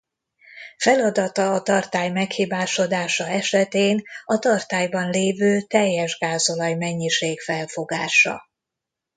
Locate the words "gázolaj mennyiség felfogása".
6.17-8.41